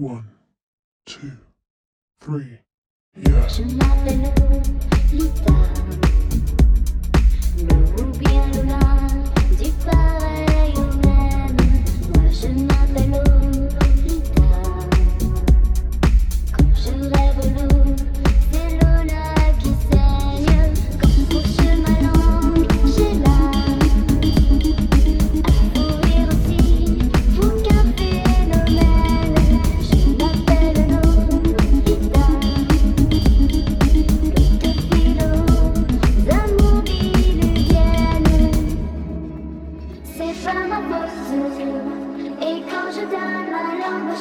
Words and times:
One, 0.00 0.24
two, 1.04 1.32
three, 2.22 2.60
yeah. 3.14 3.46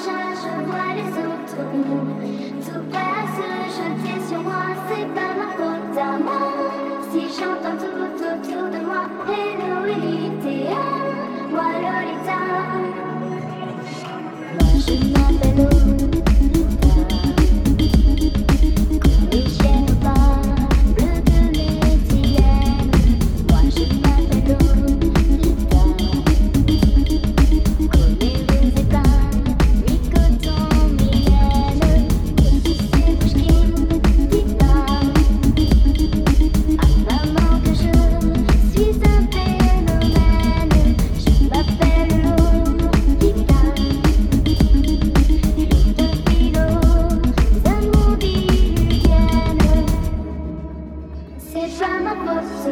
chat, 0.04 0.34
je 0.42 0.52
vois 0.66 0.94
les 0.96 1.12
autres. 1.28 1.58
Tout 2.66 2.84
passe 2.92 3.49
C'est 51.52 51.80
pas 51.80 52.00
ma 52.04 52.12
faute. 52.12 52.68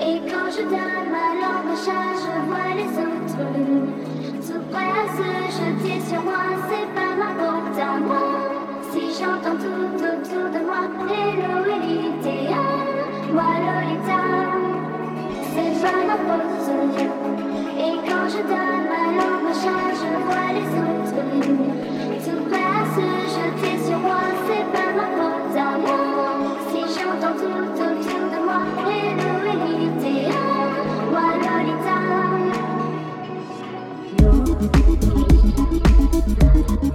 Et 0.00 0.20
quand 0.30 0.48
je 0.48 0.62
donne 0.62 1.06
ma 1.10 1.26
langue 1.42 1.72
au 1.72 1.76
chat, 1.84 2.10
je 2.22 2.32
vois 2.46 2.70
les 2.76 2.92
autres. 3.02 3.44
Tout 4.46 4.62
prêt 4.70 4.92
à 5.02 5.06
se 5.16 5.28
jeter 5.58 5.98
sur 6.08 6.22
moi, 6.22 6.44
c'est 6.68 6.88
pas 6.94 7.14
ma 7.18 7.30
faute 7.34 7.78
à 7.80 7.98
moi. 7.98 8.24
Si 8.92 9.02
j'entends 9.18 9.58
tout 9.58 9.90
autour 9.96 10.46
de 10.54 10.60
moi, 10.64 10.82
hello 11.10 11.54
Elitea, 11.74 12.64
moi 13.32 13.50
Lolita. 13.64 14.22
C'est 15.52 15.74
pas 15.82 16.00
ma 16.06 16.16
faute. 16.26 17.08
Et 17.76 17.94
quand 18.08 18.26
je 18.28 18.40
donne 18.50 18.83
Thank 34.74 35.04
you. 36.84 36.93